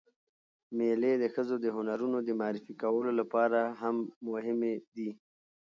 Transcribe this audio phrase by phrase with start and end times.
[0.77, 3.95] مېلې د ښځو د هنرونو د معرفي کولو له پاره هم
[4.29, 5.09] مهمې دي.